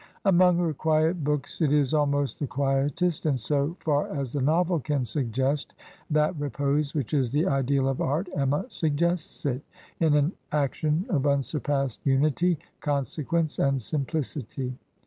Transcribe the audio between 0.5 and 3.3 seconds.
her quiet books it is almost the quietest,